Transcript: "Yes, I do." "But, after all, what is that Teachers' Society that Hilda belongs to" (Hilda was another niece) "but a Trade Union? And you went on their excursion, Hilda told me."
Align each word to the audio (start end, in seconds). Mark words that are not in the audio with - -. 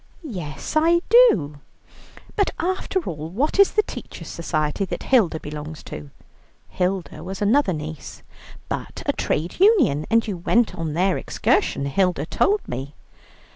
"Yes, 0.23 0.73
I 0.75 1.03
do." 1.09 1.59
"But, 2.35 2.49
after 2.57 3.03
all, 3.07 3.29
what 3.29 3.59
is 3.59 3.73
that 3.73 3.85
Teachers' 3.85 4.29
Society 4.29 4.83
that 4.85 5.03
Hilda 5.03 5.39
belongs 5.39 5.83
to" 5.83 6.09
(Hilda 6.69 7.23
was 7.23 7.39
another 7.39 7.71
niece) 7.71 8.23
"but 8.67 9.03
a 9.05 9.13
Trade 9.13 9.59
Union? 9.59 10.07
And 10.09 10.27
you 10.27 10.37
went 10.37 10.73
on 10.73 10.93
their 10.93 11.19
excursion, 11.19 11.85
Hilda 11.85 12.25
told 12.25 12.67
me." 12.67 12.95